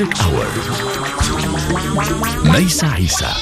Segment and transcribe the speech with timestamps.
[0.00, 0.46] ميوزك اور
[2.44, 3.34] ميسا عيسى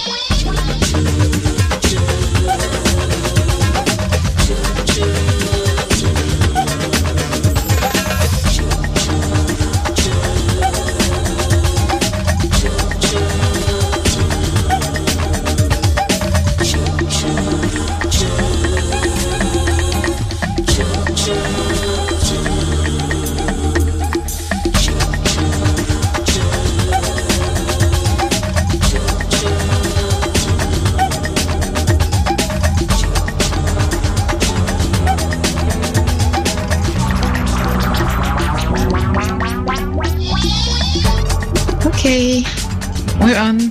[43.37, 43.61] on.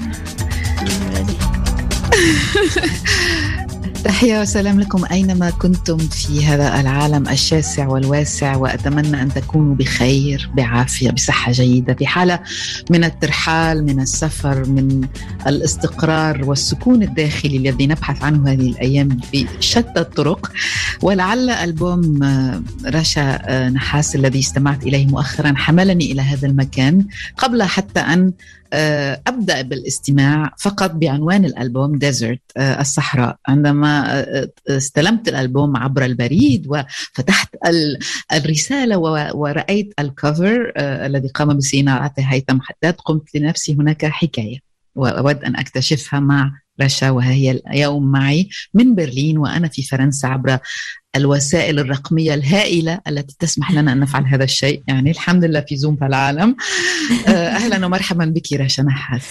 [4.06, 11.12] تحية وسلام لكم أينما كنتم في هذا العالم الشاسع والواسع وأتمنى أن تكونوا بخير بعافية
[11.12, 12.40] بصحة جيدة في حالة
[12.90, 15.08] من الترحال من السفر من
[15.48, 20.52] الاستقرار والسكون الداخلي الذي نبحث عنه هذه الأيام بشتى الطرق
[21.02, 22.20] ولعل ألبوم
[22.86, 27.06] رشا نحاس الذي استمعت إليه مؤخرا حملني إلى هذا المكان
[27.38, 28.34] قبل حتى أن
[28.74, 33.38] آه، أبدأ بالاستماع فقط بعنوان الألبوم ديزرت آه، الصحراء.
[33.48, 37.56] عندما آه، استلمت الألبوم عبر البريد وفتحت
[38.34, 38.98] الرسالة
[39.36, 44.60] ورأيت الكفر الذي قام بصناعته هيثم حداد قمت لنفسي هناك حكاية
[44.96, 50.58] وأود أن أكتشفها مع رشا وهي اليوم معي من برلين وأنا في فرنسا عبر
[51.16, 54.84] الوسائل الرقمية الهائلة التي تسمح لنا أن نفعل هذا الشيء.
[54.88, 56.56] يعني الحمد لله في زوم في العالم.
[57.28, 59.28] آه، أهلا ومرحبا بك رشا نحاس.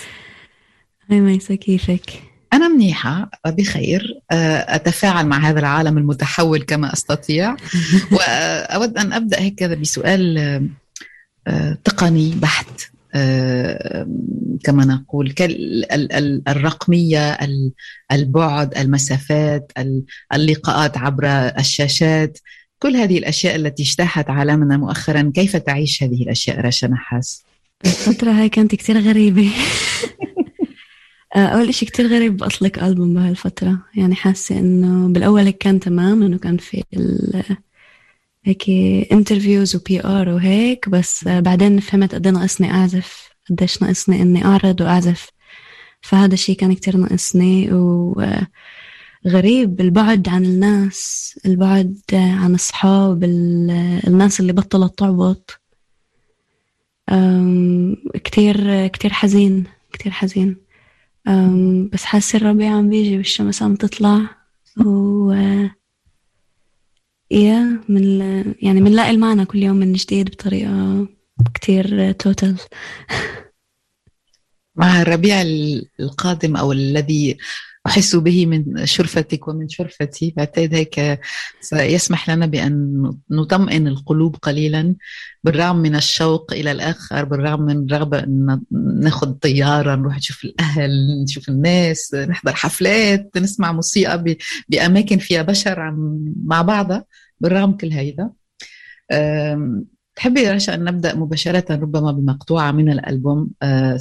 [1.11, 4.21] هاي ميسا كيفك؟ أنا منيحة بخير.
[4.31, 7.57] آه، أتفاعل مع هذا العالم المتحول كما أستطيع.
[8.13, 10.39] وأود أن أبدأ هيك بسؤال
[11.47, 12.94] آه، تقني بحت.
[14.65, 15.35] كما نقول
[16.49, 17.39] الرقمية
[18.13, 19.73] البعد المسافات
[20.33, 21.27] اللقاءات عبر
[21.59, 22.39] الشاشات
[22.79, 27.45] كل هذه الأشياء التي اجتاحت عالمنا مؤخرا كيف تعيش هذه الأشياء رشا نحاس؟
[27.85, 29.51] الفترة هاي كانت كثير غريبة.
[31.37, 33.79] أول إشي كتير غريب أطلق ألبوم بهالفترة.
[33.95, 36.85] يعني حاسة إنه بالأول هيك كان تمام إنه كان في
[38.45, 38.71] هيك
[39.13, 45.31] interviews و PR وهيك بس بعدين فهمت قد ناقصني أعزف قديش ناقصني إني أعرض وأعزف.
[46.01, 54.99] فهذا الشيء كان كتير ناقصني وغريب البعد عن الناس البعد عن الصحاب الناس اللي بطلت
[54.99, 55.61] تعبط.
[58.25, 60.57] كتير كتير حزين كتير حزين.
[61.93, 64.21] بس حاسة الربيع عم بيجي والشمس عم تطلع.
[64.87, 65.35] و
[67.35, 68.21] يا من
[68.63, 71.09] يعني بنلاقي المعنى كل يوم من جديد بطريقة
[71.55, 72.57] كتير توتال
[74.77, 75.43] مع الربيع
[76.01, 77.39] القادم أو الذي
[77.87, 81.21] أحس به من شرفتك ومن شرفتي بعتقد هيك
[81.61, 84.95] سيسمح لنا بأن نطمئن القلوب قليلا
[85.45, 88.61] بالرغم من الشوق إلى الآخر بالرغم من رغبة أن
[89.01, 94.37] ناخذ طيارة نروح نشوف الأهل نشوف الناس نحضر حفلات نسمع موسيقى
[94.69, 95.95] بأماكن فيها بشر
[96.45, 97.05] مع بعضها.
[97.41, 98.31] بالرغم كل هيدا
[100.17, 103.51] تحبي رشا أن نبدأ مباشرة ربما بمقطوعة من الألبوم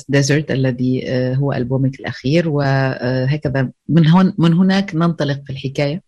[0.09, 1.03] ديزرت الذي
[1.35, 6.03] هو ألبومك الأخير وهكذا من هون من هناك ننطلق في الحكاية.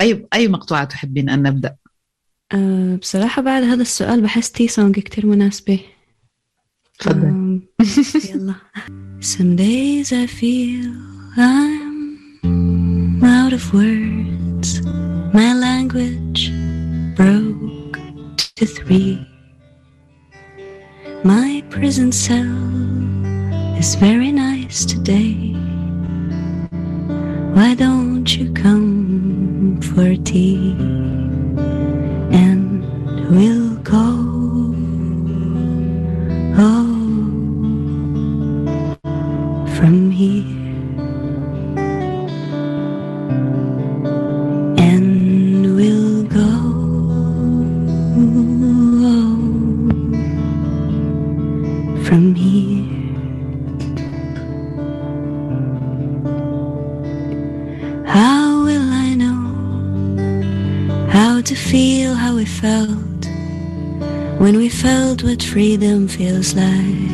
[0.00, 1.76] أي أي مقطوعة تحبين أن نبدأ؟
[2.52, 5.80] أه بصراحة بعد هذا السؤال بحس تي سونج كتير مناسبة.
[6.98, 7.60] تفضل.
[8.34, 8.54] يلا.
[9.20, 10.90] Some days I feel
[11.36, 14.80] I'm out of words.
[15.34, 16.59] My language
[17.20, 17.98] broke
[18.56, 19.20] to three
[21.22, 22.56] My prison cell
[23.76, 25.52] is very nice today.
[27.56, 30.72] Why don't you come for tea?
[32.32, 32.80] And
[33.30, 34.06] we'll go.
[36.56, 36.99] Oh,
[64.82, 67.10] felt what freedom feels like?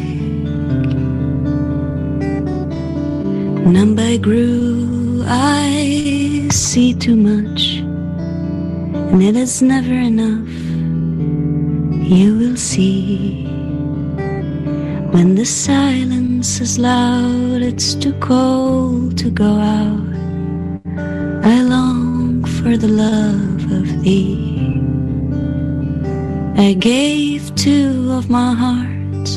[3.66, 7.78] Numb I grew, I see too much,
[9.10, 10.48] and it is never enough.
[12.08, 13.46] You will see
[15.12, 20.14] When the silence is loud, it's too cold to go out.
[21.44, 24.75] I long for the love of thee.
[26.58, 29.36] I gave two of my hearts,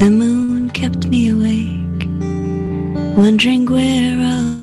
[0.00, 2.06] the moon kept me awake,
[3.16, 4.57] wondering where I'll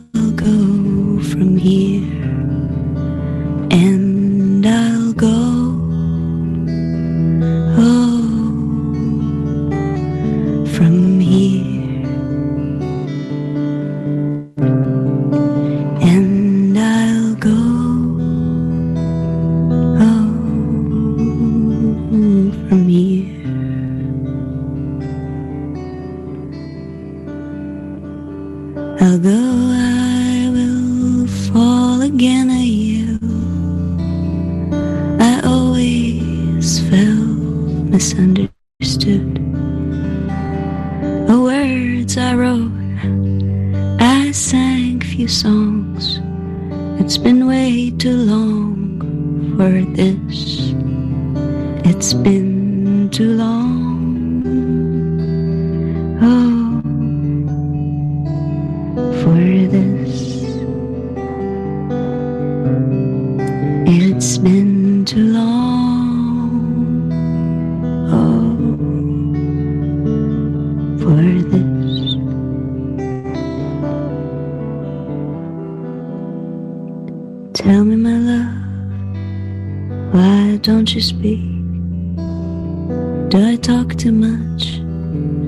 [83.36, 84.80] Did I talk too much?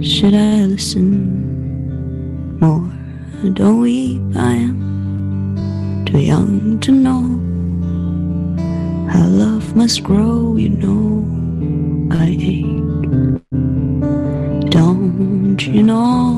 [0.06, 2.84] Should I listen more?
[3.54, 7.24] Don't weep, I am too young to know
[9.10, 11.24] how love must grow, you know.
[12.12, 12.66] I ache.
[14.70, 16.37] Don't you know?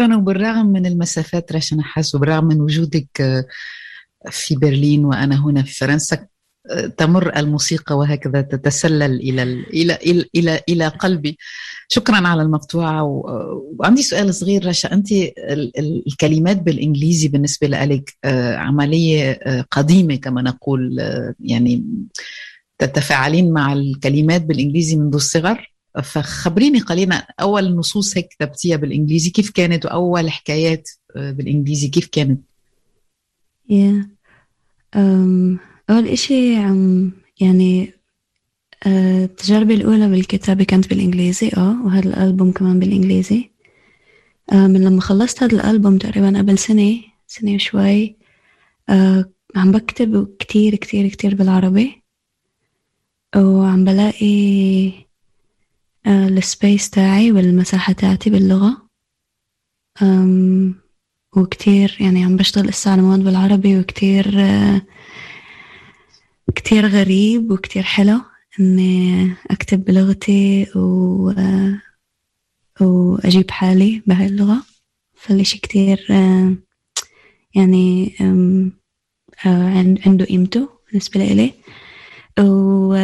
[0.00, 3.44] شكرا وبالرغم من المسافات رشا نحاس وبالرغم من وجودك آه،
[4.30, 6.26] في برلين وأنا هنا في فرنسا
[6.70, 11.38] آه، تمر الموسيقى وهكذا تتسلل إلى إلى إلى إلى, إلى قلبي.
[11.88, 13.04] شكرا على المقطوعة.
[13.78, 14.92] وعندي سؤال صغير رشا.
[14.92, 15.08] أنت
[15.78, 20.98] الكلمات بالإنجليزي بالنسبة لك آه، عملية قديمة كما نقول
[21.40, 21.84] يعني
[22.78, 25.70] تتفاعلين مع الكلمات بالإنجليزي منذ الصغر؟
[26.02, 29.30] فخبريني قليلا أول نصوص هيك كتبتيها بالإنجليزي.
[29.30, 32.40] كيف كانت وأول حكايات آه، بالإنجليزي؟ كيف كانت؟
[33.70, 34.04] yeah.
[34.96, 35.58] um,
[35.90, 37.92] أول إشي um, يعني
[38.84, 41.50] uh, التجربة الأولى بالكتابة كانت بالإنجليزي.
[41.56, 43.50] آه وهذا الألبوم كمان بالإنجليزي.
[44.52, 48.16] uh, من لما خلصت هذا الألبوم تقريبا قبل سنة سنة وشوي
[49.56, 52.02] عم بكتب كتير كتير كتير بالعربي.
[53.36, 55.09] وعم بلاقي آه،
[56.06, 58.90] السبيس تاعي والمساحة تاعتي باللغة.
[61.36, 64.82] وكتير يعني عم بشتغل إسا على مواد بالعربي وكتير آه،
[66.54, 68.20] كتير غريب وكتير حلو
[68.60, 71.80] إني أكتب بلغتي و آه،
[72.80, 74.62] وأجيب حالي بهاي اللغة.
[75.14, 76.06] فالإشي كتير
[77.54, 78.14] يعني
[80.06, 81.52] عنده قيمته بالنسبة لإلي.
[82.40, 82.94] و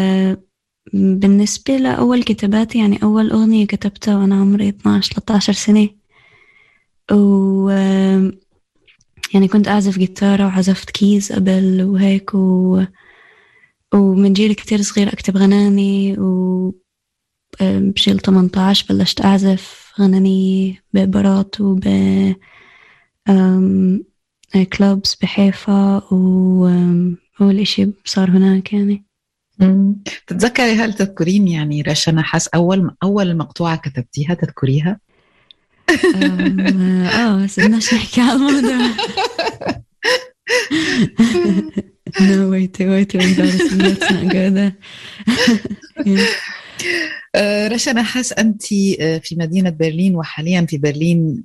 [0.94, 5.88] بالنسبة لأول كتاباتي يعني أول أغنية كتبتها وأنا عمري 12 13 سنة
[7.12, 7.68] و
[9.34, 12.82] يعني كنت أعزف جيتارة وعزفت كيز قبل وهيك و...
[13.94, 16.74] ومن جيل كتير صغير أكتب غناني و
[17.60, 21.84] بجيل 18 بلشت أعزف غنانية ببارات وب
[24.72, 26.68] كلوبز بحيفا و...
[27.40, 29.05] والإشي صار هناك يعني.
[30.26, 34.98] تتذكري هل تذكرين يعني رشا نحاس أول أول مقطوعة كتبتيها تذكريها؟
[37.16, 38.90] آه بس بدناش نحكي على الموضوع
[42.18, 43.78] no, way too embarrassing.
[43.78, 44.72] That's not good.
[46.04, 46.26] yeah.
[47.72, 48.62] رشا أنا حاس أنت
[49.22, 51.44] في مدينة برلين وحاليا في برلين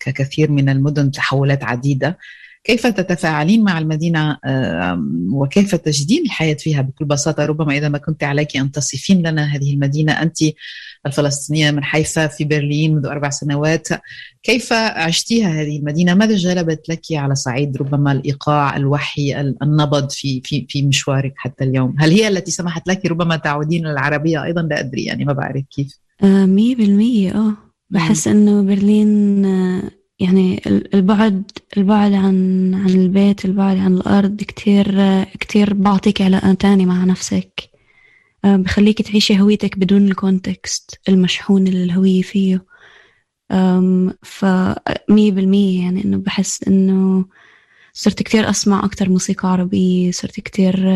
[0.00, 2.18] ككثير من المدن تحولات عديدة
[2.66, 4.38] كيف تتفاعلين مع المدينة
[5.32, 9.74] وكيف تجدين الحياة فيها؟ بكل بساطة ربما إذا ما كنت عليك أن تصفين لنا هذه
[9.74, 10.36] المدينة أنت
[11.06, 13.88] الفلسطينية من حيفا في برلين منذ أربع سنوات
[14.42, 20.66] كيف عشتيها هذه المدينة؟ ماذا جلبت لك على صعيد ربما الإيقاع الوحي النبض في, في,
[20.68, 25.04] في مشوارك حتى اليوم؟ هل هي التي سمحت لك؟ ربما تعودين العربية أيضا لا أدري
[25.04, 25.98] يعني ما بعرف كيف.
[26.22, 27.52] آه، مية بالمية آه.
[27.90, 29.82] بحس إنه برلين آه،
[30.20, 30.62] يعني
[30.94, 31.42] البعد
[31.76, 37.70] البعد عن عن البيت البعد عن الأرض كتير كتير بعطيك علاقة تاني مع نفسك.
[38.44, 42.64] آه، بخليك تعيشي هويتك بدون الكونتكست المشحون اللي الهوية فيه.
[44.22, 47.24] فمية بالمية يعني إنه بحس إنه
[47.92, 50.88] صرت كتير أسمع أكتر موسيقى عربية صرت كتير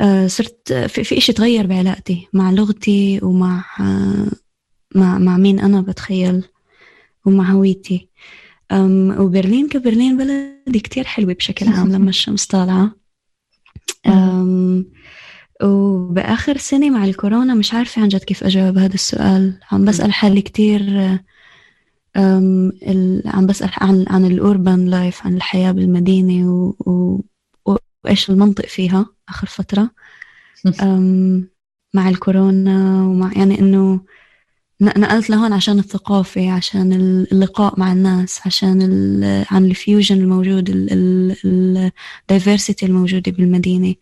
[0.00, 3.64] آه، صرت في, في إشي تغير بعلاقتي مع لغتي ومع
[4.94, 6.44] مع مع مين أنا بتخيل.
[7.26, 8.08] ومع هويتي
[9.18, 12.96] وبرلين كبرلين بلدي كتير حلوة بشكل عام لما الشمس طالعة.
[15.62, 19.60] وبآخر سنة مع الكورونا مش عارفة عن جد كيف أجاوب هذا السؤال.
[19.72, 20.82] عم بسأل حالي كتير
[23.26, 26.74] عم بسأل عن عن الأوربان لايف عن الحياة بالمدينة و...
[26.90, 27.76] و...
[28.04, 29.90] وإيش المنطق فيها آخر فترة.
[31.94, 34.00] مع الكورونا ومع يعني إنه
[34.82, 36.92] نقلت لهون عشان الثقافة عشان
[37.32, 38.82] اللقاء مع الناس عشان
[39.50, 40.70] عن ال fusion الموجود
[41.44, 43.94] ال diversity الموجودة بالمدينة.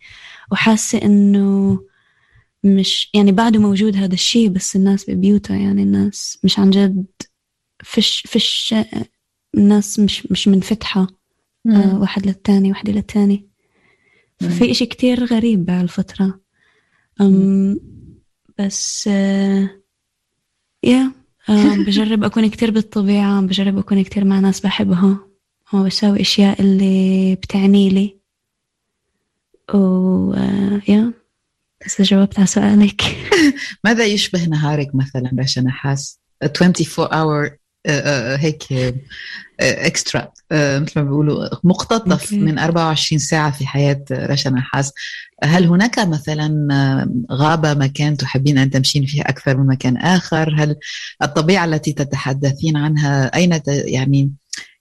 [0.51, 1.79] وحاسة إنه
[2.63, 7.05] مش يعني بعده موجود هذا الشيء بس الناس ببيوتها يعني الناس مش عن جد
[7.83, 8.75] فش فش
[9.57, 11.07] الناس مش مش منفتحة
[11.69, 13.49] آه واحد للتاني واحدة للتاني.
[14.39, 16.39] ففي إشي كتير غريب بهالفترة.
[18.59, 19.78] بس آه
[20.83, 21.11] يا
[21.49, 25.19] آه، بجرب أكون كتير بالطبيعة بجرب أكون كتير مع ناس بحبها.
[25.73, 28.19] وبسوي أشياء اللي بتعني لي.
[29.73, 31.13] و آه، يا
[31.85, 33.01] بس جاوبت على سؤالك.
[33.85, 37.51] ماذا يشبه نهارك مثلا؟ باش أنا حاس 24 hour
[37.85, 38.63] آه، هيك
[39.59, 42.33] اكسترا مثل ما بيقولوا مقتطف.
[42.33, 44.93] من 24 ساعة في حياة رشا نحاس
[45.43, 46.69] هل هناك مثلا
[47.31, 50.75] غابة مكان تحبين أن تمشين فيه أكثر من مكان آخر؟ هل
[51.21, 54.31] الطبيعة التي تتحدثين عنها أين يعني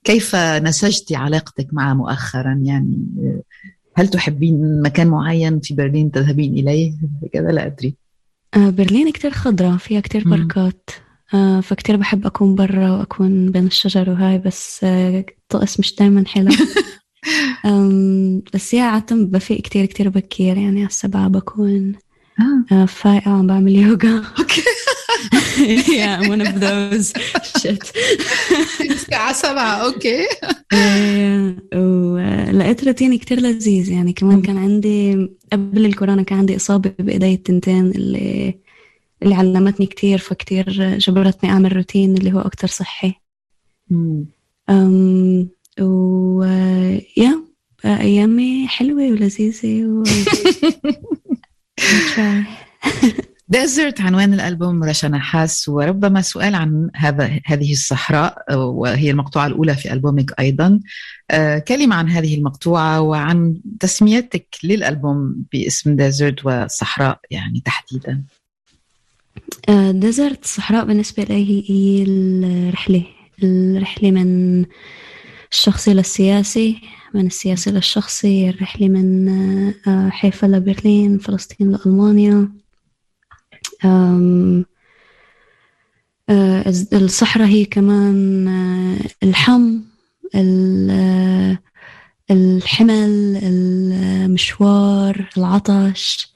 [0.05, 2.99] كيف نسجتي علاقتك معها مؤخرا؟ يعني
[3.95, 6.93] هل تحبين مكان معين في برلين تذهبين إليه؟
[7.33, 7.95] كذا لا أدري.
[8.55, 10.91] آه، برلين كتير خضرة فيها كتير باركات.
[10.91, 11.08] آه
[11.63, 16.49] فكتير بحب أكون برا وأكون بين الشجر وهاي بس آه الطقس مش دايما حلو.
[18.55, 21.93] بس يا عادة بفيق كتير كتير بكير يعني على السبعة بكون
[22.41, 22.75] آه.
[22.75, 24.25] آه فايقة عم بعمل يوغا.
[24.39, 24.63] Okay.
[25.59, 27.13] Yeah I'm one of those.
[27.61, 27.93] Shit.
[28.81, 30.27] الساعة سبعة okay.
[31.75, 37.87] ولقيت روتيني كتير لذيذ يعني كمان كان عندي قبل الكورونا كان عندي إصابة بإيدي التنتين
[37.87, 38.59] اللي
[39.23, 43.15] اللي علمتني كتير فكتير جبرتني أعمل روتين اللي هو أكتر صحي.
[44.71, 45.49] أم
[45.81, 46.43] و
[47.17, 47.43] يا
[47.85, 50.03] أيامي حلوة ولذيذة و...
[53.49, 59.93] ديزرت عنوان الألبوم رشا نحاس وربما سؤال عن هذا هذه الصحراء وهي المقطوعة الأولى في
[59.93, 60.81] ألبومك أيضا.
[61.31, 68.23] آه، كلمة عن هذه المقطوعة وعن تسميتك للألبوم باسم ديزرت وصحراء يعني تحديدا.
[69.91, 73.05] ديزرت الصحراء بالنسبة لي هي الرحلة
[73.43, 74.65] الرحلة من
[75.53, 76.81] الشخصي للسياسي
[77.15, 79.29] من السياسي للشخصي الرحلة من
[79.89, 82.49] آه، حيفا لبرلين فلسطين لألمانيا.
[83.85, 84.65] آه،
[86.93, 89.81] الصحراء هي كمان آه، الحم
[92.31, 96.35] الحمل المشوار العطش.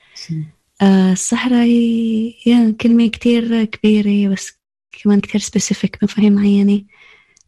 [0.82, 4.52] الصحراء هي يعني كلمة كتير كبيرة بس
[4.92, 6.82] كمان كتير سبيسيفيك مفاهيم معينة.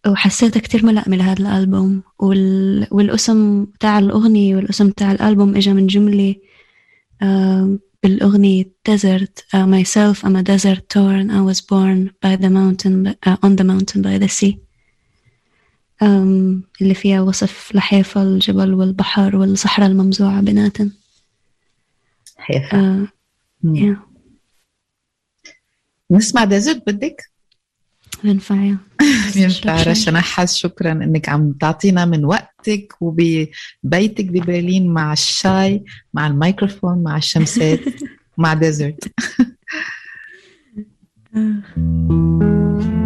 [0.07, 2.03] وحسيتها كتير ملائمة لهذا الألبوم.
[2.19, 2.87] وال...
[2.91, 6.35] والاسم تاع الأغنية والاسم تاع الألبوم إجا من جملة
[8.03, 13.37] بالأغنية desert uh, myself I'm a desert torn I was born by the mountain uh,
[13.43, 14.59] on the mountain by the sea.
[16.03, 20.91] um, اللي فيها وصف لحيفا الجبل والبحر والصحراء الممزوعة بيناتن
[22.37, 23.09] حيفا.
[23.65, 23.97] Yeah.
[26.11, 27.23] نسمع ديزرت بدك؟
[28.25, 28.75] بنفع
[29.35, 37.03] بينفع رشا نحس شكرا إنك عم تعطينا من وقتك وببيتك ببرلين مع الشاي مع الميكروفون
[37.03, 37.81] مع الشمسات
[38.39, 39.05] مع ديزرت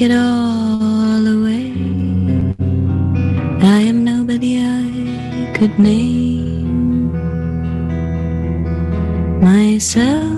[0.00, 1.72] take it all away.
[3.62, 7.12] I am nobody I could name
[9.42, 10.29] myself.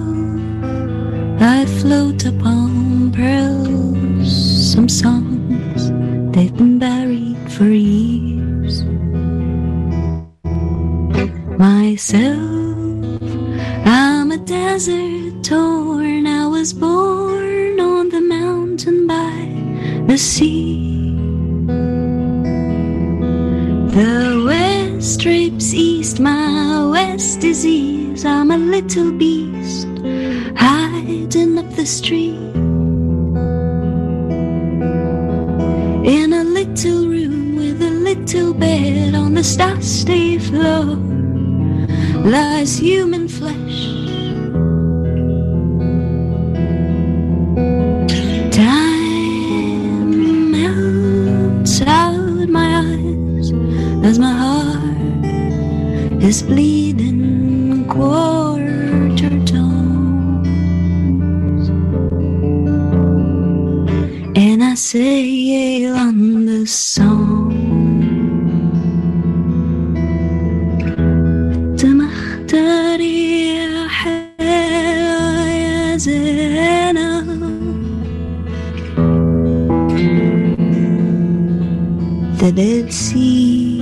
[82.42, 83.78] The Dead Sea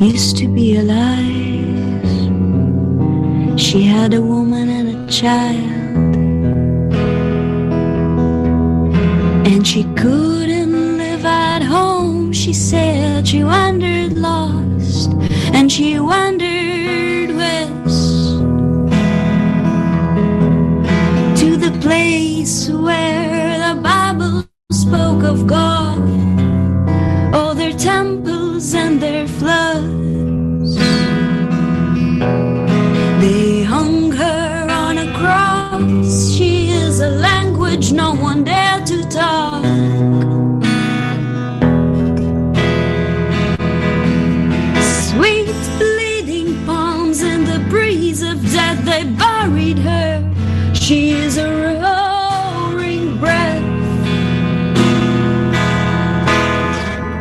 [0.00, 2.08] used to be alive.
[3.60, 6.16] She had a woman and a child.
[9.46, 13.28] And she couldn't live at home, she said.
[13.28, 15.10] She wandered lost
[15.52, 18.38] and she wandered west
[21.40, 25.93] to the place where the Bible spoke of God,
[50.86, 53.62] She is a roaring breath.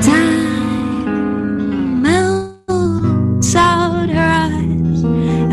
[0.04, 5.06] Time melts out her eyes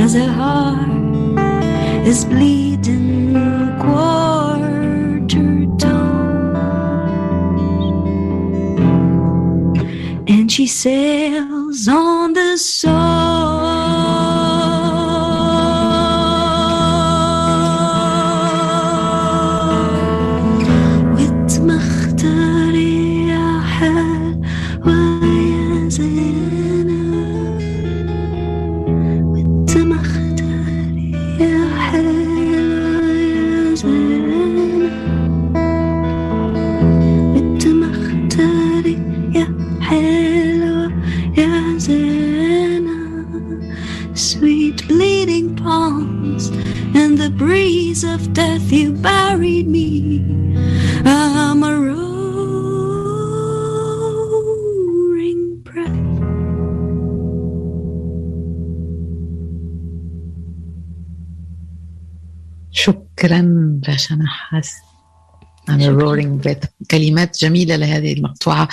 [0.03, 0.91] as her heart
[2.05, 3.33] is bleeding
[3.79, 5.85] quarter tones.
[10.27, 11.50] And she sails
[63.21, 64.73] شكرا رشا نحاس
[65.69, 66.59] عن ال roaring breath
[66.91, 68.69] كلمات جميلة لهذه المقطوعة.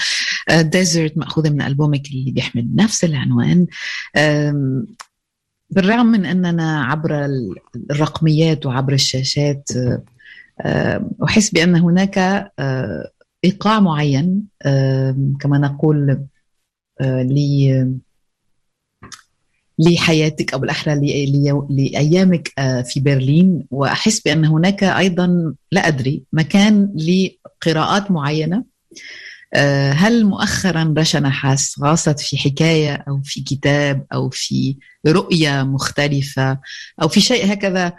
[0.60, 3.68] Desert مأخوذة من ألبومك اللي بيحمل نفس العنوان.
[4.16, 4.88] آم،
[5.70, 7.56] بالرغم من أننا عبر ال-
[7.92, 9.70] الرقميات وعبر الشاشات
[10.66, 12.18] آم، أحس بأن هناك
[12.60, 13.12] آه،
[13.46, 16.26] إيقاع معين آم، كما نقول
[17.02, 18.00] آه، ل
[19.80, 20.96] لحياتك أو بالاحرى
[21.70, 23.66] لأيامك آه، في برلين.
[23.72, 28.64] وأحس بأن هناك أيضا لا أدري مكان لقراءات معينة.
[29.54, 36.60] آه، هل مؤخرا رشا نحاس غاصت في حكاية أو في كتاب أو في رؤية مختلفة
[37.02, 37.94] أو في شيء هكذا؟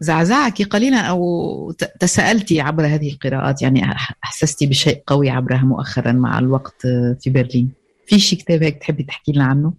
[0.00, 3.92] زعزعك قليلا أو تساءلتي عبر هذه القراءات؟ يعني
[4.24, 6.86] أحسستي بشيء قوي عبرها مؤخرا مع الوقت
[7.20, 7.70] في برلين.
[8.06, 9.72] في شي كتاب هيك تحبي تحكي لنا عنه؟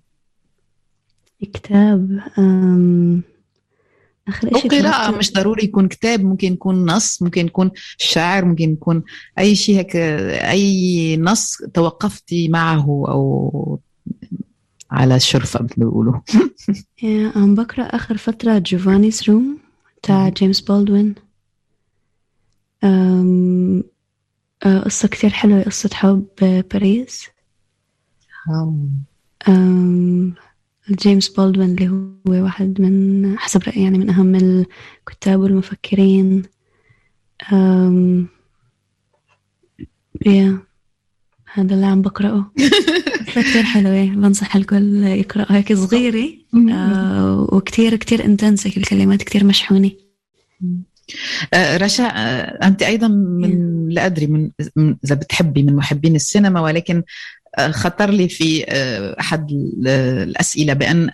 [1.46, 2.20] كتاب
[4.28, 9.04] آخر أو قراءة مش ضروري يكون كتاب ممكن يكون نص ممكن يكون شعر ممكن يكون
[9.40, 13.80] أي شيء هيك أي نص توقفتي معه أو
[14.92, 16.20] على الشرفة مثل ما بيقولوا
[17.36, 19.58] عم بقرأ آخر فترة جوفاني's روم
[20.04, 21.16] تاع جيمس بولدوين
[24.64, 26.26] قصة كتير حلوة قصة حب
[26.72, 27.28] باريس.
[30.90, 36.44] جيمس بولدوين اللي هو واحد من حسب رأيي يعني من أهم الكتاب والمفكرين.
[37.54, 38.28] أم
[40.26, 40.60] يا
[41.54, 42.52] هذا اللي عم بقرأه.
[43.32, 44.06] كتير حلوة.
[44.06, 45.46] بنصح الكل يقرأ.
[45.50, 46.30] هيك صغيرة.
[46.72, 49.92] آه وكتير كتير انتنسة الكلمات كتير مشحونة.
[51.56, 54.50] رشا آه أنت أيضا من لا أدري من
[55.06, 57.04] إذا بتحبي من محبين السينما ولكن
[57.70, 58.66] خطر لي في
[59.20, 59.52] أحد
[59.88, 61.10] الأسئلة بأن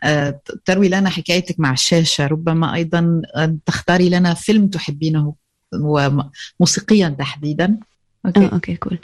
[0.66, 2.28] تروي لنا حكايتك مع الشاشة.
[2.28, 3.22] ربما أيضا
[3.66, 5.34] تختاري لنا فيلم تحبينه
[5.74, 7.78] وموسيقيا تحديدا.
[8.26, 8.46] Okay?
[8.46, 9.00] آه، okay cool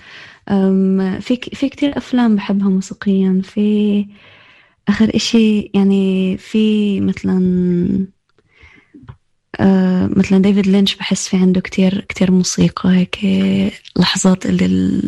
[1.22, 3.42] في في كثير أفلام بحبها موسيقيا.
[3.44, 4.06] في
[4.88, 8.08] آخر إشي يعني في مثلا
[9.60, 13.20] آه مثلا ديفيد لينش بحس في عنده كتير كتير موسيقى هيك
[14.00, 15.02] لحظات اللي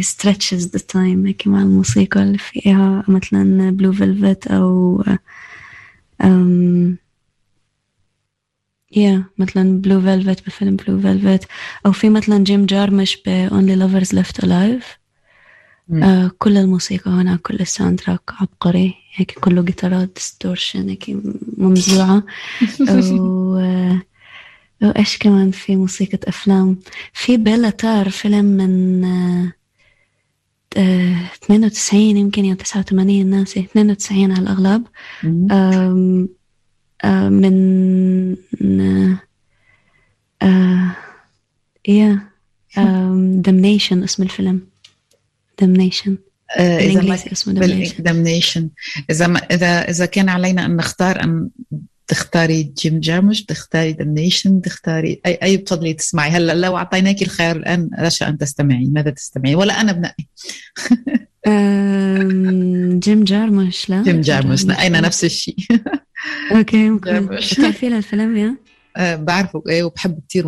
[0.00, 5.04] stretches the time هيك مع الموسيقى اللي فيها مثلا Blue Velvet أو
[6.24, 6.96] أم
[8.96, 11.48] yeah yeah, مثلا Blue Velvet بفيلم Blue Velvet
[11.86, 14.84] أو في مثلا جيم جارمش ب Only Lovers Left Alive.
[16.02, 18.94] آه كل الموسيقى هنا كل ال soundtrack عبقري.
[19.18, 21.16] هيك كله جيتارات distortion هيك
[21.58, 22.22] ممزوعة.
[23.20, 23.58] و
[24.82, 26.76] وإيش كمان في موسيقى أفلام؟
[27.12, 29.52] في بيلا تار فيلم من آه
[31.44, 34.84] 92 يمكن يا 89 ناسي 92 على الأغلب.
[37.30, 38.36] من
[41.88, 42.28] يا
[43.42, 44.60] دمنيشن اسم الفيلم.
[45.62, 46.18] Damnation
[46.56, 47.32] بالإنجليزي.
[47.32, 47.54] اسمه
[47.98, 48.68] Damnation
[49.10, 51.48] إذا ما اذا إذا كان علينا أن نختار أن
[52.06, 56.30] تختاري جيم جارمش تختاري Damnation تختاري اي أي بتفضلي تسمعي.
[56.30, 58.86] هلا لو أعطيناكي الخيار الآن رشا أن تستمعي.
[58.86, 60.24] ماذا تستمعي؟ ولا أنا بنقي
[62.98, 64.02] جيم جارمش لا.
[64.02, 65.56] جيم جارمش نقينا نفس الشيء.
[66.56, 68.56] Okay بتعرفي له الفيلم yeah?
[68.96, 69.62] أه، بعرفه.
[69.68, 70.46] إيه وبحب كثير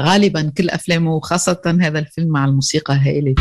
[0.00, 3.34] غالبا كل أفلامه وخاصة هذا الفيلم مع الموسيقى هائله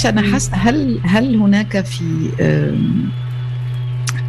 [0.00, 2.30] آه رشا أنا حاسة هل هل هناك في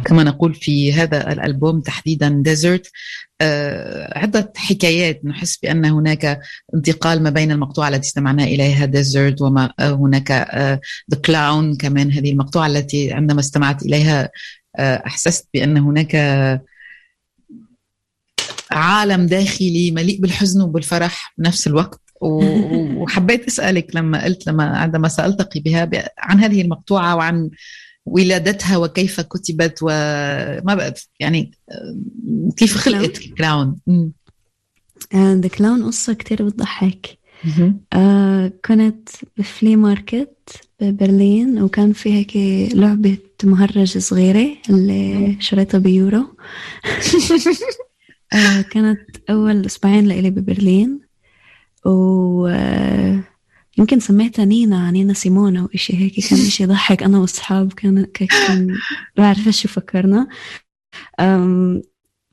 [0.04, 2.90] كما نقول في هذا الألبوم تحديدا Desert
[4.12, 6.40] عدة حكايات نحس بأن هناك
[6.74, 10.30] انتقال ما بين المقطوعة التي استمعنا إليها Desert وما هناك
[11.10, 14.30] The Clown كمان هذه المقطوعة التي عندما استمعت إليها
[14.78, 16.14] أحسست بأن هناك
[18.70, 22.00] عالم داخلي مليء بالحزن وبالفرح بنفس الوقت.
[22.22, 27.50] وحبيت أسألك لما قلت لما عندما سالتقي بها عن هذه المقطوعة وعن
[28.06, 31.50] ولادتها وكيف كتبت وما بقى يعني
[32.56, 33.76] كيف خلقت Clown
[35.14, 37.18] The Clown قصة كتير بتضحك.
[37.92, 39.08] آه كنت
[39.38, 40.36] ب flea market
[40.80, 42.36] ببرلين وكان في هيك
[42.74, 46.24] لعبة مهرج صغيرة اللي شريتها بيورو.
[48.32, 51.00] آه كانت أول أسبوعين لإلي ببرلين.
[51.84, 53.22] و آه
[53.78, 58.76] يمكن سميتها نينا نينا سيمونا أو إشي هيك كان إشي يضحك أنا وأصحاب كان كان
[59.16, 60.28] بعرف شو فكرنا.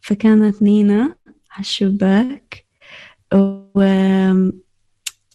[0.01, 1.15] فكانت نينا
[1.51, 2.65] على الشباك
[3.35, 3.81] و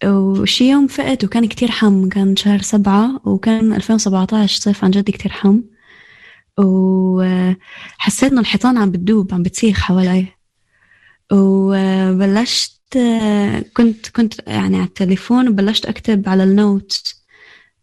[0.05, 5.33] وشي يوم فقت وكان كتير حم كان شهر سبعة وكان 2017 صيف عن جد كتير
[5.33, 5.61] حم.
[6.59, 10.27] وحسيت إنه الحيطان عم بتدوب عم بتسيخ حوالي.
[11.33, 12.81] وبلشت
[13.72, 17.14] كنت كنت يعني على التليفون وبلشت أكتب على النوت.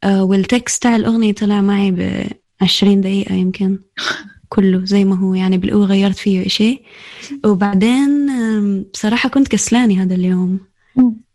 [0.04, 2.28] آه، والتكست تاع الأغنية طلع معي ب
[2.62, 3.80] 20 دقيقة يمكن.
[4.50, 6.82] كله زي ما هو يعني بالقوة غيرت فيه إشي
[7.46, 8.28] وبعدين
[8.94, 10.60] بصراحة كنت كسلاني هذا اليوم.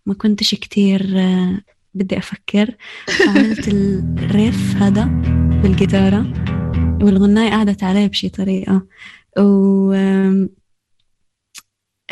[0.06, 1.60] ما كنتش كتير آه،
[1.94, 2.74] بدي أفكر.
[3.28, 5.04] عملت الريف هذا
[5.62, 6.32] بالجيتارة.
[7.02, 8.86] والغناية قعدت عليه بشي طريقة.
[9.38, 9.92] و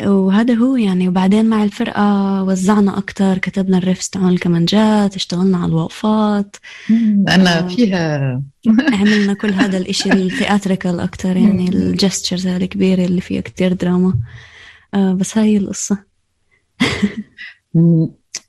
[0.01, 1.07] وهذا هو يعني.
[1.07, 6.55] وبعدين مع الفرقة وزعنا أكتر كتبنا الريفس تاعون الكمانجات اشتغلنا على الوقفات.
[7.29, 8.41] أنا آه فيها
[8.99, 14.13] عملنا كل هذا الإشي الثياتريكال أكتر يعني الجستشرز الكبيرة اللي فيها كتير دراما.
[14.93, 15.97] آه بس هاي القصة.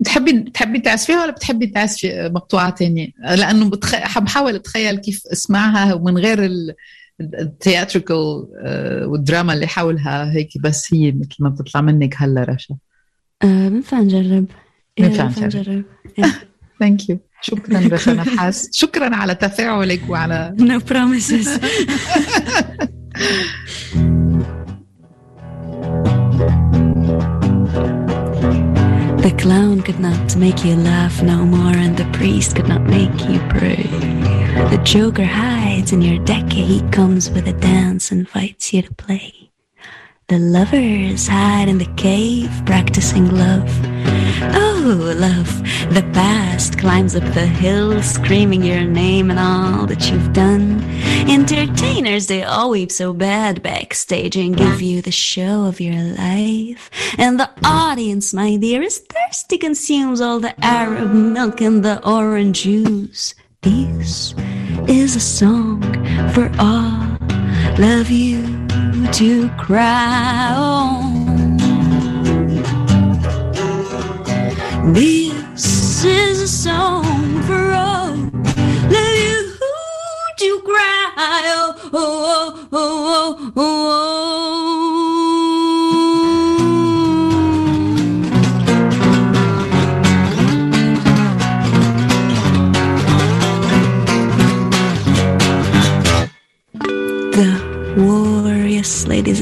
[0.00, 4.18] بتحبي بتحبي تعزفيها ولا بتحبي تعزفي مقطوعة تانية؟ لأنه بتخ...
[4.18, 6.74] بحاول أتخيل كيف أسمعها ومن غير ال...
[7.20, 12.76] ال theatrical آه، والدراما اللي حولها هيك بس هي مثل ما بتطلع منك هلا رشا.
[13.42, 14.46] آه بنفع نجرب.
[14.98, 15.84] بنفع نجرب.
[16.80, 18.68] Thank you شكرا رشا نحاس.
[18.72, 21.48] شكرا على تفاعلك وعلى no promises.
[29.26, 33.10] The clown could not make you laugh no more, and the priest could not make
[33.28, 33.82] you pray.
[34.70, 38.94] The joker hides in your deck, he comes with a dance, and invites you to
[38.94, 39.45] play.
[40.28, 43.70] The lovers hide in the cave, practicing love.
[44.56, 45.62] Oh, love,
[45.94, 50.82] the past climbs up the hill, screaming your name and all that you've done.
[51.30, 56.90] Entertainers, they all weep so bad backstage and give you the show of your life.
[57.18, 62.64] And the audience, my dear, is thirsty, consumes all the Arab milk and the orange
[62.64, 63.36] juice.
[63.62, 64.34] This
[64.88, 65.82] is a song
[66.32, 67.15] for all
[67.78, 68.42] of you
[69.12, 71.56] to cry on.
[74.92, 78.34] This is a song for all of
[78.94, 79.58] you
[80.38, 81.12] to cry.
[81.18, 84.55] Oh, oh, oh, oh.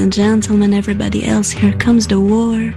[0.05, 2.75] And gentlemen, everybody else, here comes the war.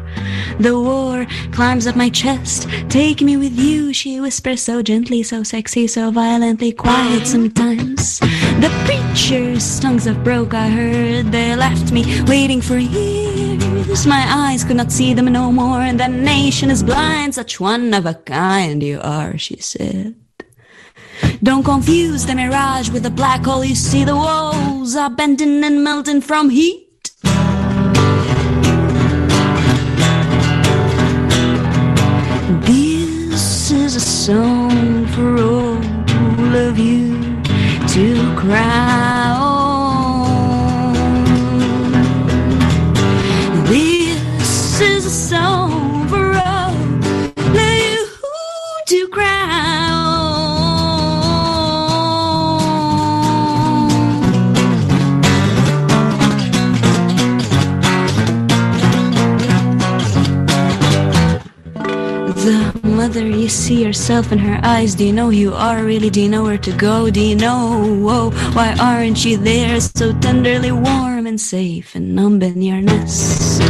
[0.60, 2.66] The war climbs up my chest.
[2.88, 8.18] Take me with you, she whispers so gently, so sexy, so violently quiet sometimes.
[8.64, 11.30] The preacher's tongues have broke, I heard.
[11.30, 14.06] They left me waiting for years.
[14.06, 17.34] My eyes could not see them no more, and the nation is blind.
[17.34, 20.14] Such one of a kind you are, she said.
[21.42, 23.66] Don't confuse the mirage with the black hole.
[23.66, 26.87] You see the walls are bending and melting from heat.
[33.68, 37.20] This is a song for all of you
[37.88, 39.57] to cry
[63.08, 64.94] mother, you see yourself in her eyes.
[64.94, 66.10] Do you know who you are really?
[66.10, 67.08] Do you know where to go?
[67.08, 72.42] Do you know whoa, why aren't you there so tenderly warm and safe and numb
[72.42, 73.62] in your nest?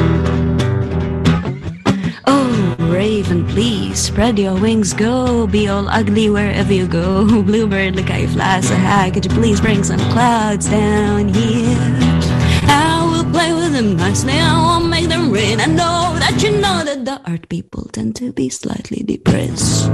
[2.26, 7.24] Oh, raven, please spread your wings, go be all ugly wherever you go.
[7.48, 9.12] Bluebird, look how you fly so high.
[9.12, 12.07] Could you please bring some clouds down here?
[13.32, 14.34] Play with them nicely.
[14.34, 15.60] I won't make them rain.
[15.60, 19.92] I know that you know that the art people tend to be slightly depressed.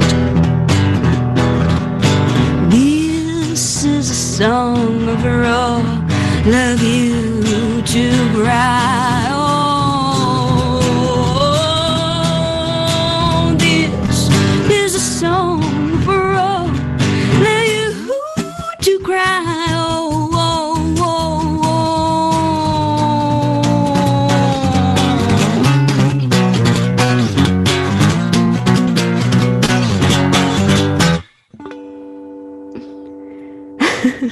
[2.70, 5.82] This is a song of raw
[6.46, 9.28] love you to cry.
[9.32, 9.50] Oh,
[13.58, 14.28] this
[14.70, 15.62] is a song
[16.04, 16.68] for all
[17.46, 17.92] love you
[18.82, 19.53] to cry.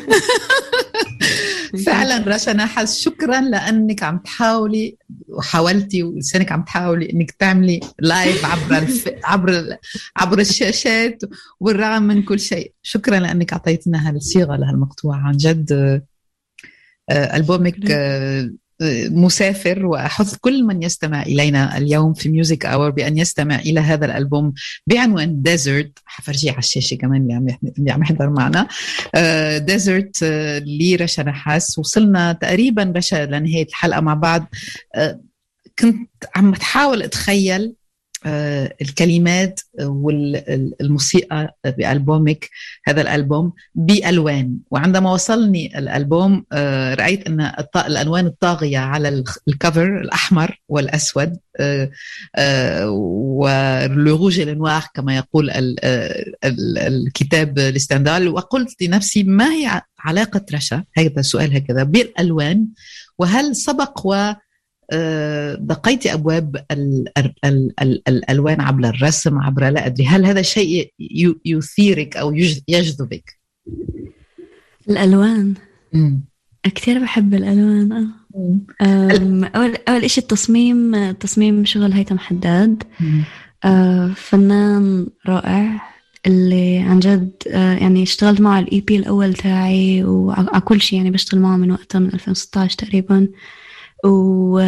[1.87, 4.97] فعلا رشا نحاس شكرا لأنك عم تحاولي
[5.29, 9.09] وحاولتي ولساتك عم تحاولي إنك تعملي لايف عبر الف...
[9.25, 9.77] عبر
[10.17, 11.23] عبر الشاشات
[11.61, 12.73] والرغم من كل شيء.
[12.83, 15.19] شكرا لأنك اعطيتنا هالصيغة لهالمقطوعة.
[15.19, 15.73] عن جد
[17.11, 17.91] آه، ألبومك
[19.11, 24.53] مسافر وأحث كل من يستمع إلينا اليوم في Music Hour بأن يستمع إلى هذا الألبوم
[24.87, 27.47] بعنوان Desert حفرجيه على الشاشة كمان
[27.79, 28.69] اللي عم يحضر معنا.
[29.59, 31.79] ديزرت آه، آه، لرشا نحاس.
[31.79, 34.47] وصلنا تقريبا رشا لنهاية الحلقة مع بعض.
[34.95, 35.21] آه،
[35.79, 37.75] كنت عم تحاول أتخيل
[38.27, 42.51] الكلمات والموسيقى بألبومك
[42.85, 44.59] هذا الألبوم بألوان.
[44.71, 51.37] وعندما وصلني الألبوم آه، رأيت أن الألوان الطاغية على الكفر الأحمر والأسود
[52.37, 52.91] آه،
[53.39, 55.51] والروج النوار كما يقول
[56.45, 62.67] الكتاب الاستندال وقلت لنفسي ما هي علاقة رشا؟ هذا السؤال هكذا بالألوان
[63.19, 64.33] وهل سبق و
[65.57, 70.07] دقيت أبواب ال ال ال ال الألوان عبر الرسم عبر لا أدري.
[70.07, 70.93] هل هذا شيء
[71.45, 72.35] يثيرك أو
[72.69, 73.39] يجذبك؟
[74.91, 75.55] الألوان؟
[76.75, 77.93] كثير بحب الألوان
[78.81, 79.47] آه.
[79.57, 82.83] أول أول شيء التصميم تصميم شغل هيثم حداد.
[83.65, 85.93] آه فنان رائع
[86.27, 91.11] اللي عن جد آه يعني اشتغلت معه ال EP الأول تاعي وعلى كل شيء يعني
[91.11, 93.29] بشتغل معه من وقتها من 2016 تقريبا.
[94.05, 94.61] و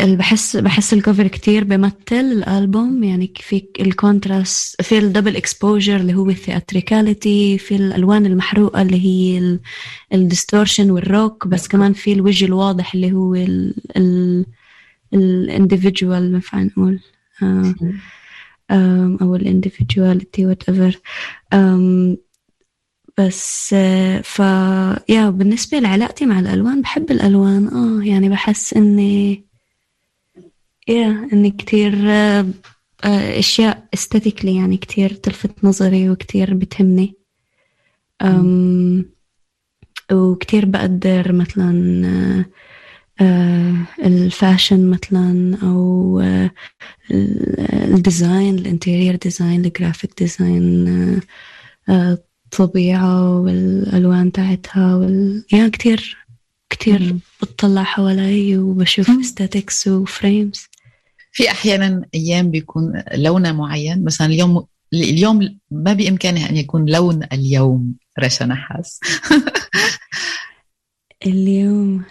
[0.00, 5.96] بحس بحس ال cover كتير بمثل الألبوم يعني في ال contrast في ال double exposure
[5.96, 9.58] اللي هو ال theatricality في الألوان المحروقة اللي هي
[10.14, 13.46] ال distortion والروك بس كمان في الوجه الواضح اللي هو
[15.14, 17.00] ال individual ما ينفع نقول
[18.70, 21.00] آه، أو ال individuality whatever
[23.18, 23.74] بس
[24.22, 24.38] ف
[25.08, 27.68] يا بالنسبة لعلاقتي مع الألوان بحب الألوان.
[27.68, 29.44] آه يعني بحس إني
[30.88, 32.44] يا إني كتير آه،
[33.38, 37.14] أشياء aesthetically يعني كتير تلفت نظري وكتير بتهمني.
[38.22, 39.04] أم
[40.12, 42.04] وكتير بقدر مثلا
[43.20, 46.50] آه، ال fashion مثلا أو آه،
[47.70, 51.20] ال design ال interior design ال graphic design
[52.46, 55.44] الطبيعة والألوان تاعتها وال...
[55.52, 56.16] يعني كتير
[56.70, 60.66] كتير بتطلع حوالي وبشوف aesthetics و frames
[61.32, 67.94] في أحيانا أيام بيكون لون معين مثلا اليوم اليوم ما بإمكانه أن يكون لون اليوم
[68.18, 69.00] رشا نحاس.
[71.26, 72.04] اليوم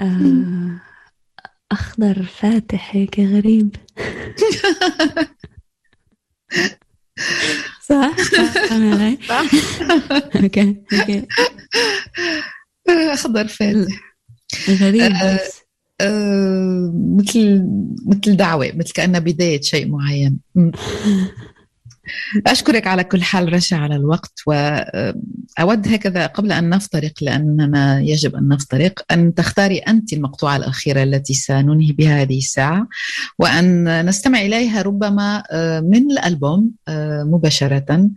[0.00, 0.80] آه
[1.72, 3.76] أخضر فاتح هيك غريب.
[7.88, 8.16] صح؟
[9.28, 9.42] صح
[10.42, 11.26] okay okay.
[12.88, 14.14] اخضر فاتح.
[14.68, 15.40] غريب آه،
[16.00, 17.66] آه، مثل
[18.06, 20.38] مثل دعوة مثل كأنها بداية شيء معين.
[22.46, 28.48] أشكرك على كل حال رشا على الوقت وأود هكذا قبل أن نفترق لأننا يجب أن
[28.48, 32.88] نفترق أن تختاري أنت المقطوعة الأخيرة التي سننهي بها هذه الساعة
[33.38, 38.10] وأن نستمع إليها ربما آه، من الألبوم آه، مباشرة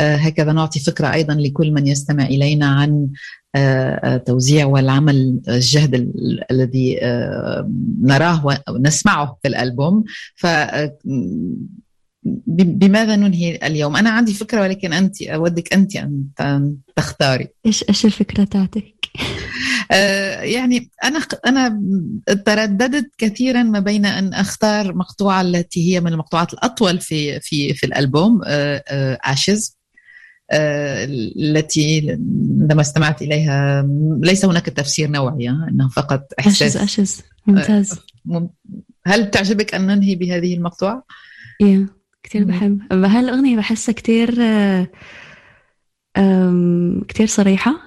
[0.00, 3.08] آه، هكذا نعطي فكرة أيضا لكل من يستمع إلينا عن
[4.26, 6.12] توزيع والعمل الجهد
[6.50, 7.00] الذي
[8.02, 10.04] نراه ونسمعه في الألبوم.
[10.36, 10.46] ف
[12.46, 15.96] بماذا ننهي اليوم؟ أنا عندي فكرة ولكن أنت أودك أنت
[16.40, 18.94] أن تختاري إيش إيش الفكرة تاعتك؟
[19.90, 21.82] آه، يعني أنا أنا
[22.46, 27.86] ترددت كثيرا ما بين أن أختار مقطوعة التي هي من المقطوعات الأطول في في في
[27.86, 28.40] الألبوم
[29.24, 29.78] اشز
[30.52, 32.10] التي
[32.60, 33.88] عندما استمعت إليها
[34.20, 38.00] ليس هناك تفسير نوعي انه فقط إحساس اشز اشز ممتاز
[39.06, 41.04] هل تعجبك أن ننهي بهذه المقطوعة؟
[41.60, 41.86] إيه
[42.24, 42.92] كثير بحب.
[42.92, 44.34] هالاغنيه بحسها كثير
[47.08, 47.80] كثير صريحة.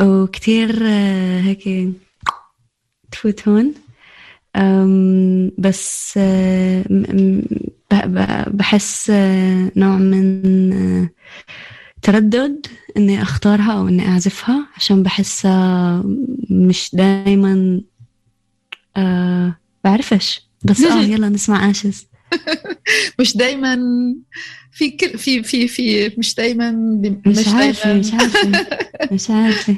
[0.00, 1.92] وكثير آه، هيك
[3.12, 3.74] تفوت هون.
[5.58, 6.84] بس آه،
[8.46, 11.08] بحس آه، نوع من
[12.02, 12.66] تردد
[12.96, 16.02] إني أختارها أو إني أعزفها عشان بحسها
[16.50, 17.80] مش دايما
[18.96, 20.46] أه بعرفش.
[20.64, 22.06] بس آه يلا نسمع اشز
[23.20, 23.78] مش دايما
[24.72, 26.70] في كل في في في مش دايما
[27.26, 28.48] مش, مش عارفة مش عارفة
[29.12, 29.76] مش عارفة.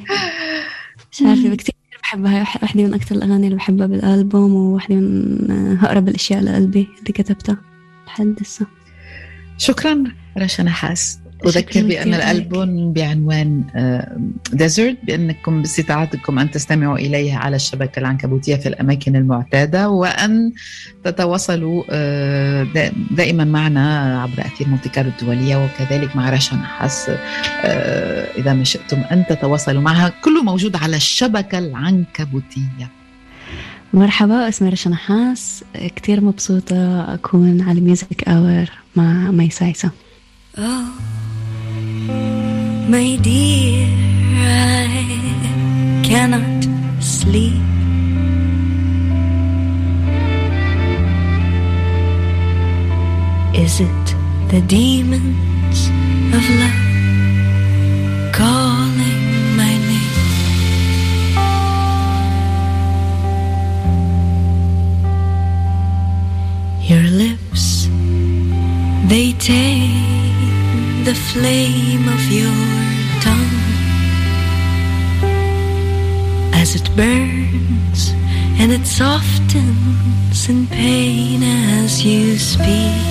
[1.12, 2.40] مش عارفة كثير بحبها.
[2.62, 7.56] واحدة من أكثر الأغاني اللي بحبها بالألبوم وواحدة من أقرب الأشياء لقلبي اللي كتبتها
[8.06, 8.66] لحد هسه.
[9.58, 10.04] شكرا
[10.38, 11.18] رشا نحاس.
[11.46, 13.64] أذكر بأن الألبوم بعنوان
[14.52, 20.52] ديزرت آه، بأنكم باستطاعتكم أن تستمعوا إليه على الشبكة العنكبوتية في الأماكن المعتادة وأن
[21.04, 22.66] تتواصلوا آه،
[23.10, 27.10] دائما معنا عبر أثير مونتي كارلو الدولية وكذلك مع رشا نحاس
[27.64, 30.12] آه، إذا ما شئتم أن تتواصلوا معها.
[30.24, 32.90] كله موجود على الشبكة العنكبوتية.
[33.94, 35.64] مرحبا أسمي رشا نحاس.
[35.96, 39.90] كتير مبسوطة أكون على Music Hour مع مي سايسة.
[40.58, 41.17] Oh
[42.08, 43.86] my dear,
[44.36, 46.64] I cannot
[47.02, 47.62] sleep.
[53.54, 54.06] Is it
[54.48, 55.88] the demons
[56.36, 56.86] of love
[58.32, 60.16] calling my name?
[66.80, 67.88] Your lips,
[69.08, 70.17] they take
[71.08, 72.52] the flame of your
[73.22, 73.62] tongue
[76.52, 78.10] as it burns
[78.60, 83.06] and it softens in pain as you speak.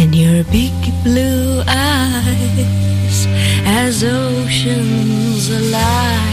[0.00, 3.26] And your big blue eyes
[3.64, 6.31] as oceans alive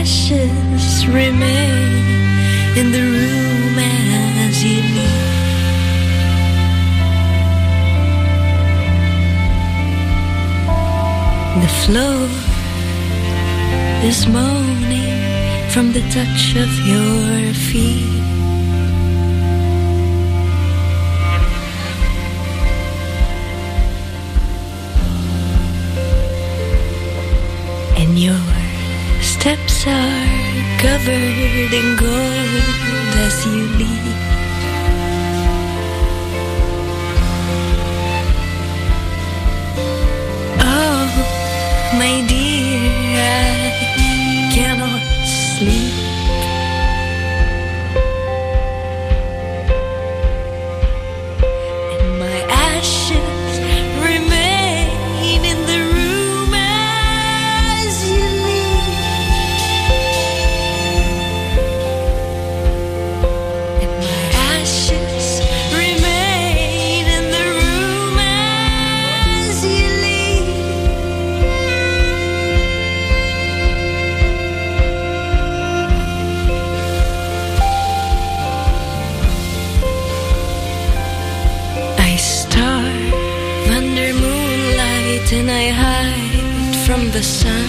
[0.00, 2.06] ashes remain
[2.80, 3.76] in the room
[4.46, 5.38] as you leave.
[11.64, 12.20] The floor
[14.10, 15.18] is moaning
[15.72, 18.17] from the touch of your feet.
[29.78, 34.18] Steps are covered in gold as you leave.
[40.60, 41.08] Oh,
[41.98, 43.57] my dear, I
[87.18, 87.68] the sun.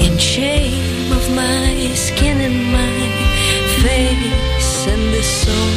[0.00, 2.98] In shame of my skin and my
[3.82, 5.74] face and the soul.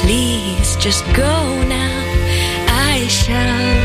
[0.00, 1.34] Please just go
[1.68, 2.00] now.
[2.68, 3.83] I shall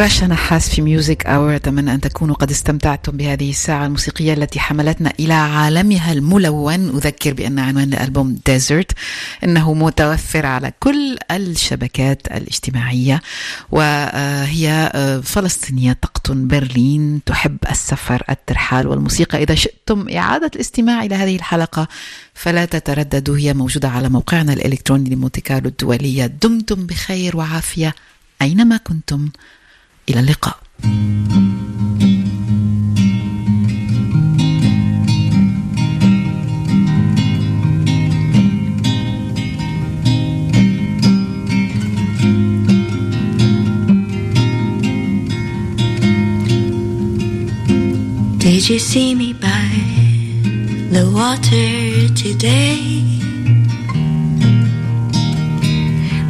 [0.00, 5.12] رشا نحاس في Music Hour أتمنى أن تكونوا قد استمتعتم بهذه الساعة الموسيقية التي حملتنا
[5.20, 6.88] إلى عالمها الملون.
[6.96, 8.92] أذكر بأن عنوان الألبوم Desert
[9.44, 13.22] إنه متوفر على كل الشبكات الاجتماعية
[13.70, 14.92] وهي
[15.24, 19.42] فلسطينية تقطن برلين تحب السفر الترحال والموسيقى.
[19.42, 21.88] إذا شئتم إعادة الاستماع إلى هذه الحلقة
[22.34, 26.26] فلا تترددوا هي موجودة على موقعنا الإلكتروني لمونتي كارلو الدولية.
[26.26, 27.94] دمتم بخير وعافية
[28.42, 29.28] أينما كنتم.
[30.09, 30.65] إلى اللقاء
[48.45, 49.69] Did you see me by
[50.91, 52.79] the water today?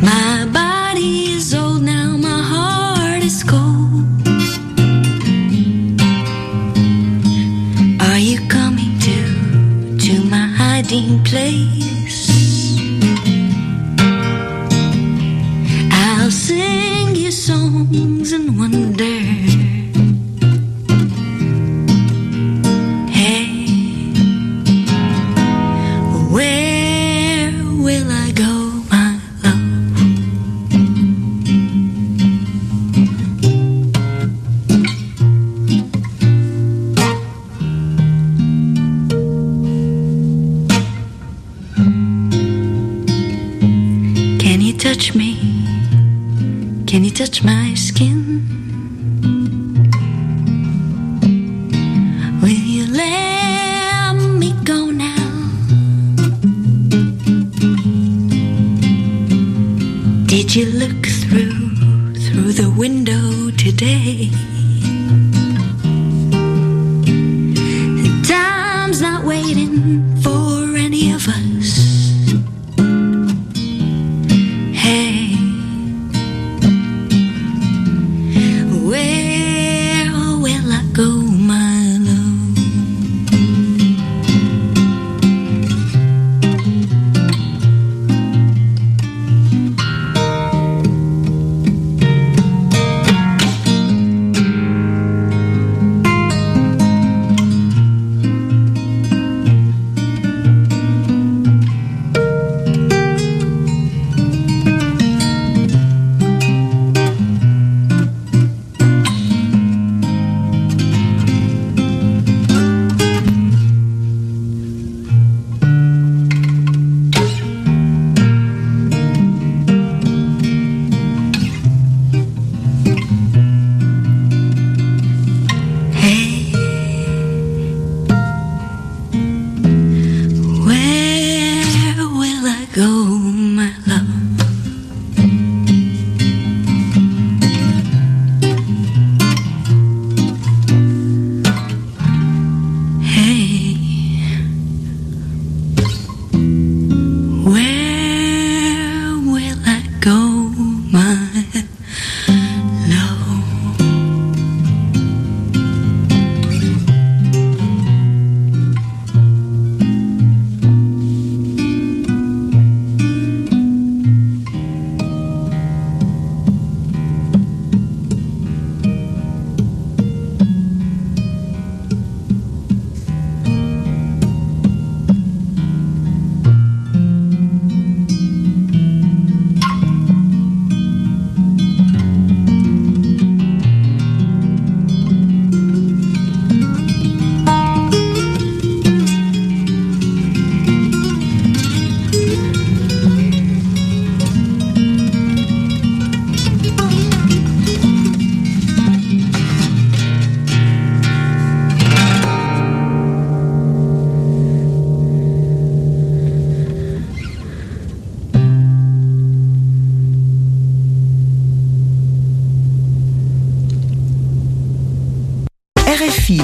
[0.02, 1.69] My body is old now, my
[3.31, 4.29] heart.
[8.01, 12.29] Are you coming to to my hiding place?
[15.93, 19.50] I'll sing you songs and wonder.